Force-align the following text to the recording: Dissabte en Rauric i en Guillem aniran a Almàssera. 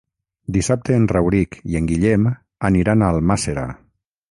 Dissabte 0.53 0.95
en 0.99 1.05
Rauric 1.11 1.59
i 1.73 1.77
en 1.81 1.91
Guillem 1.91 2.27
aniran 2.71 3.05
a 3.05 3.13
Almàssera. 3.17 3.71